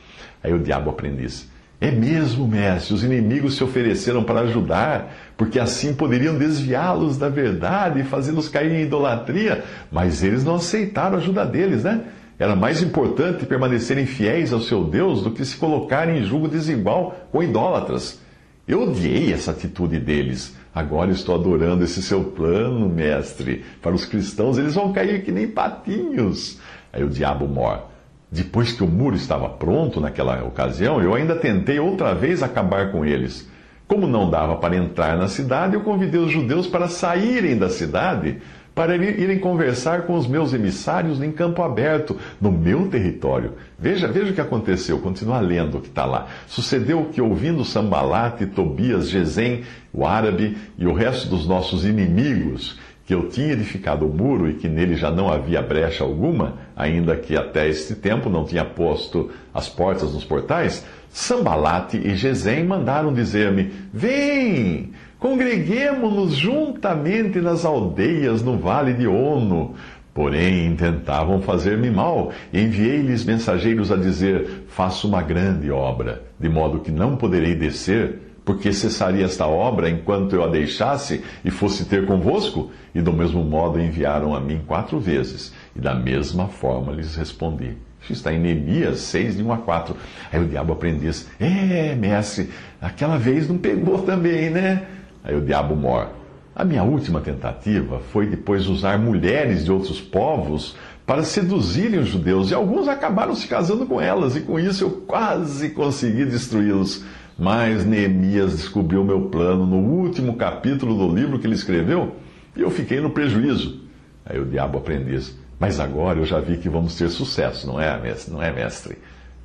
Aí 0.44 0.54
o 0.54 0.60
diabo 0.60 0.90
aprendiz. 0.90 1.51
É 1.82 1.90
mesmo, 1.90 2.48
mestre, 2.48 2.94
os 2.94 3.04
inimigos 3.04 3.56
se 3.56 3.64
ofereceram 3.64 4.24
para 4.24 4.42
ajudar, 4.42 5.16
porque 5.36 5.60
assim 5.60 5.96
poderiam 5.96 6.38
desviá-los 6.38 7.18
da 7.18 7.28
verdade 7.28 8.02
e 8.02 8.04
fazê-los 8.04 8.48
cair 8.48 8.72
em 8.72 8.84
idolatria, 8.84 9.64
mas 9.92 10.22
eles 10.22 10.44
não 10.44 10.56
aceitaram 10.56 11.16
a 11.16 11.18
ajuda 11.18 11.44
deles, 11.44 11.84
né? 11.84 12.04
Era 12.38 12.56
mais 12.56 12.84
importante 12.84 13.48
permanecerem 13.48 14.06
fiéis 14.06 14.54
ao 14.54 14.62
seu 14.62 14.84
Deus 14.84 15.24
do 15.24 15.32
que 15.32 15.44
se 15.44 15.58
colocarem 15.58 16.20
em 16.20 16.24
julgo 16.24 16.48
desigual 16.48 17.16
com 17.32 17.42
idólatras. 17.42 18.22
Eu 18.68 18.84
odiei 18.84 19.34
essa 19.34 19.50
atitude 19.50 20.00
deles. 20.00 20.56
Agora 20.74 21.12
estou 21.12 21.34
adorando 21.34 21.84
esse 21.84 22.02
seu 22.04 22.24
plano, 22.26 22.88
mestre. 22.88 23.66
Para 23.82 23.96
os 23.96 24.06
cristãos, 24.06 24.60
eles 24.60 24.76
vão 24.76 24.94
cair 24.94 25.24
que 25.24 25.32
nem 25.32 25.48
patinhos. 25.48 26.60
Aí 26.94 27.04
o 27.04 27.10
diabo 27.10 27.48
mor. 27.48 27.91
Depois 28.32 28.72
que 28.72 28.82
o 28.82 28.88
muro 28.88 29.18
estava 29.18 29.50
pronto 29.50 30.00
naquela 30.00 30.42
ocasião, 30.46 31.02
eu 31.02 31.14
ainda 31.14 31.36
tentei 31.36 31.80
outra 31.80 32.16
vez 32.16 32.42
acabar 32.42 32.90
com 32.90 33.04
eles. 33.04 33.46
Como 33.86 34.08
não 34.08 34.30
dava 34.30 34.56
para 34.56 34.78
entrar 34.78 35.18
na 35.18 35.28
cidade, 35.28 35.74
eu 35.74 35.82
convidei 35.82 36.18
os 36.18 36.32
judeus 36.32 36.66
para 36.66 36.88
saírem 36.88 37.58
da 37.58 37.70
cidade, 37.70 38.38
para 38.74 38.96
irem 38.96 39.38
conversar 39.38 40.04
com 40.04 40.16
os 40.16 40.26
meus 40.26 40.54
emissários 40.54 41.22
em 41.22 41.30
campo 41.30 41.62
aberto, 41.62 42.16
no 42.40 42.50
meu 42.50 42.88
território. 42.88 43.56
Veja, 43.78 44.08
veja 44.08 44.32
o 44.32 44.34
que 44.34 44.40
aconteceu, 44.40 45.00
continua 45.00 45.42
lendo 45.42 45.78
o 45.78 45.82
que 45.82 45.90
está 45.90 46.06
lá. 46.06 46.28
Sucedeu 46.48 47.10
que, 47.12 47.22
ouvindo 47.22 47.66
Sambalate, 47.66 48.46
Tobias, 48.46 49.10
Gesem, 49.10 49.64
o 49.92 50.06
árabe 50.06 50.58
e 50.78 50.88
o 50.88 50.94
resto 50.94 51.28
dos 51.28 51.46
nossos 51.46 51.84
inimigos, 51.84 52.80
que 53.12 53.16
eu 53.16 53.28
tinha 53.28 53.52
edificado 53.52 54.08
o 54.08 54.10
muro 54.10 54.50
e 54.50 54.54
que 54.54 54.70
nele 54.70 54.96
já 54.96 55.12
não 55.12 55.30
havia 55.30 55.62
brecha 55.62 56.02
alguma, 56.02 56.54
ainda 56.74 57.14
que 57.18 57.36
até 57.36 57.68
este 57.68 57.94
tempo 57.94 58.30
não 58.30 58.46
tinha 58.46 58.64
posto 58.64 59.30
as 59.54 59.68
portas 59.68 60.14
nos 60.14 60.24
portais, 60.24 60.86
Sambalate 61.10 61.98
e 61.98 62.16
Gesem 62.16 62.64
mandaram 62.64 63.14
dizer-me: 63.14 63.70
Vem, 63.94 64.92
congreguemo-nos 65.20 66.36
juntamente 66.36 67.42
nas 67.42 67.66
aldeias 67.66 68.42
no 68.42 68.58
vale 68.58 68.94
de 68.94 69.06
Ono. 69.06 69.76
Porém, 70.14 70.74
tentavam 70.78 71.42
fazer-me 71.42 71.92
mal. 71.92 72.32
Enviei-lhes 72.54 73.26
mensageiros 73.26 73.92
a 73.92 73.98
dizer: 73.98 74.64
Faço 74.70 75.10
uma 75.10 75.22
grande 75.22 75.70
obra, 75.70 76.24
de 76.40 76.48
modo 76.48 76.80
que 76.80 76.92
não 76.92 77.18
poderei 77.18 77.56
descer 77.56 78.31
porque 78.44 78.74
cessaria 78.74 79.26
esta 79.26 79.46
obra 79.46 79.90
enquanto 79.90 80.36
eu 80.36 80.44
a 80.44 80.48
deixasse 80.48 81.24
e 81.46 81.52
fosse 81.52 81.86
ter 81.86 82.06
convosco? 82.06 82.72
E 82.94 83.02
do 83.02 83.14
mesmo 83.14 83.44
modo 83.44 83.80
enviaram 83.80 84.36
a 84.36 84.40
mim 84.40 84.62
quatro 84.66 85.00
vezes, 85.00 85.54
e 85.76 85.80
da 85.80 85.94
mesma 85.94 86.48
forma 86.48 86.92
lhes 86.92 87.16
respondi. 87.16 87.76
Isso 88.02 88.14
está 88.14 88.34
em 88.34 88.40
Neemias 88.40 89.00
6, 89.02 89.38
de 89.38 89.44
1 89.44 89.54
a 89.54 89.58
4. 89.58 89.96
Aí 90.32 90.44
o 90.44 90.48
diabo 90.48 90.74
aprendiz, 90.74 91.30
é, 91.40 91.94
mestre, 91.96 92.50
aquela 92.82 93.18
vez 93.18 93.48
não 93.48 93.58
pegou 93.58 94.02
também, 94.02 94.50
né? 94.50 94.88
Aí 95.24 95.36
o 95.36 95.42
diabo 95.42 95.76
mor. 95.76 96.10
A 96.56 96.66
minha 96.66 96.84
última 96.84 97.22
tentativa 97.22 98.00
foi 98.12 98.26
depois 98.26 98.68
usar 98.68 98.98
mulheres 99.00 99.64
de 99.64 99.72
outros 99.72 100.02
povos 100.02 100.76
para 101.06 101.24
seduzirem 101.24 102.00
os 102.00 102.10
judeus, 102.10 102.52
e 102.52 102.54
alguns 102.54 102.88
acabaram 102.88 103.36
se 103.36 103.48
casando 103.48 103.86
com 103.86 104.02
elas, 104.02 104.36
e 104.36 104.42
com 104.42 104.60
isso 104.60 104.84
eu 104.84 104.92
quase 105.08 105.70
consegui 105.70 106.26
destruí-los. 106.26 107.04
Mas 107.42 107.84
Neemias 107.84 108.52
descobriu 108.56 109.04
meu 109.04 109.22
plano 109.22 109.66
no 109.66 109.78
último 109.78 110.36
capítulo 110.36 110.96
do 110.96 111.12
livro 111.12 111.40
que 111.40 111.48
ele 111.48 111.56
escreveu 111.56 112.18
e 112.56 112.62
eu 112.62 112.70
fiquei 112.70 113.02
no 113.02 113.10
prejuízo. 113.10 113.82
Aí 114.24 114.40
o 114.40 114.46
diabo 114.46 114.78
aprendiz. 114.78 115.36
Mas 115.60 115.80
agora 115.80 116.20
eu 116.20 116.26
já 116.26 116.40
vi 116.40 116.58
que 116.58 116.70
vamos 116.70 116.96
ter 116.96 117.10
sucesso, 117.10 117.66
não 117.66 117.82
é, 117.82 118.00
mestre? 118.00 118.32
Não 118.32 118.44
é, 118.44 118.54
mestre? 118.54 118.96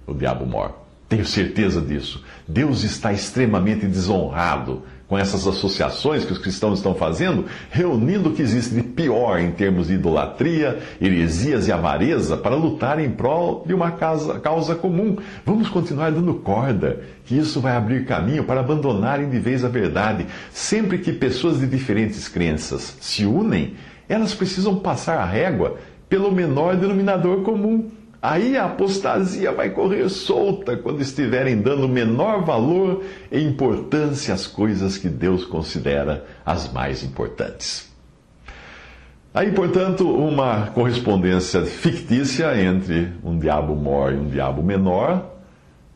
O 0.07 0.13
diabo 0.13 0.45
mor. 0.45 0.75
Tenho 1.09 1.25
certeza 1.25 1.81
disso. 1.81 2.23
Deus 2.47 2.85
está 2.85 3.15
extremamente 3.15 3.87
desonrado 3.87 4.83
com 5.09 5.17
essas 5.17 5.47
associações 5.47 6.25
que 6.25 6.33
os 6.33 6.39
cristãos 6.39 6.79
estão 6.79 6.95
fazendo, 6.95 7.47
reunindo 7.71 8.29
o 8.29 8.33
que 8.33 8.43
existe 8.43 8.75
de 8.75 8.83
pior 8.83 9.39
em 9.39 9.53
termos 9.53 9.87
de 9.87 9.95
idolatria, 9.95 10.81
heresias 11.01 11.69
e 11.69 11.73
avareza 11.73 12.37
para 12.37 12.57
lutar 12.57 12.99
em 12.99 13.11
prol 13.11 13.65
de 13.67 13.73
uma 13.73 13.93
causa, 13.93 14.41
causa 14.41 14.75
comum. 14.75 15.17
Vamos 15.45 15.69
continuar 15.69 16.11
dando 16.11 16.35
corda, 16.35 17.03
que 17.25 17.37
isso 17.39 17.61
vai 17.61 17.77
abrir 17.77 18.05
caminho 18.05 18.45
para 18.45 18.61
abandonarem 18.61 19.29
de 19.29 19.39
vez 19.39 19.65
a 19.65 19.69
verdade. 19.69 20.27
Sempre 20.51 20.99
que 20.99 21.13
pessoas 21.13 21.61
de 21.61 21.67
diferentes 21.67 22.29
crenças 22.29 22.97
se 23.01 23.25
unem, 23.25 23.75
elas 24.09 24.35
precisam 24.35 24.77
passar 24.77 25.19
a 25.19 25.25
régua 25.25 25.79
pelo 26.09 26.33
menor 26.33 26.77
denominador 26.77 27.43
comum. 27.43 27.91
Aí 28.29 28.57
a 28.57 28.65
apostasia 28.65 29.53
vai 29.53 29.71
correr 29.71 30.09
solta 30.09 30.77
quando 30.77 31.01
estiverem 31.01 31.63
dando 31.63 31.89
menor 31.89 32.45
valor 32.45 33.05
e 33.31 33.41
importância 33.41 34.35
às 34.35 34.49
coisas 34.49 34.99
que 34.99 35.09
Deus 35.09 35.45
considera 35.45 36.27
as 36.45 36.73
mais 36.73 37.05
importantes. 37.05 37.89
Aí, 39.33 39.53
portanto, 39.53 40.11
uma 40.11 40.67
correspondência 40.75 41.65
fictícia 41.67 42.61
entre 42.61 43.13
um 43.23 43.39
diabo 43.39 43.77
maior 43.77 44.13
e 44.13 44.17
um 44.17 44.29
diabo 44.29 44.61
menor, 44.61 45.37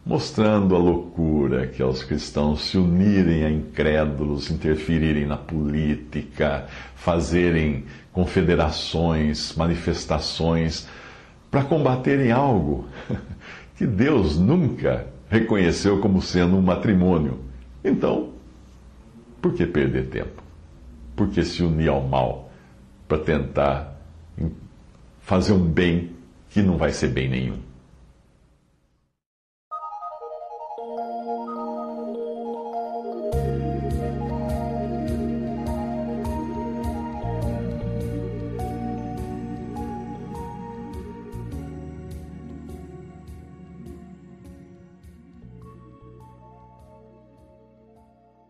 mostrando 0.07 0.77
a 0.77 0.79
loucura 0.79 1.67
que 1.67 1.83
é 1.83 1.85
os 1.85 2.05
cristãos 2.05 2.63
se 2.63 2.79
unirem 2.79 3.45
a 3.45 3.51
incrédulos, 3.51 4.53
interferirem 4.53 5.27
na 5.27 5.37
política, 5.37 6.67
fazerem 6.95 7.87
confederações, 8.13 9.53
manifestações 9.57 10.87
para 11.51 11.65
combaterem 11.65 12.31
algo 12.31 12.87
que 13.77 13.87
Deus 13.87 14.39
nunca 14.39 15.07
reconheceu 15.29 16.01
como 16.01 16.21
sendo 16.21 16.57
um 16.57 16.63
matrimônio. 16.63 17.41
Então, 17.83 18.31
por 19.41 19.55
que 19.55 19.67
perder 19.67 20.09
tempo? 20.09 20.43
Por 21.17 21.29
que 21.29 21.43
se 21.45 21.63
unir 21.63 21.89
ao 21.89 22.07
mal 22.07 22.51
para 23.09 23.19
tentar 23.19 23.97
fazer 25.21 25.53
um 25.53 25.65
bem 25.65 26.11
que 26.51 26.63
não 26.63 26.77
vai 26.77 26.93
ser 26.93 27.09
bem 27.09 27.29
nenhum? 27.29 27.70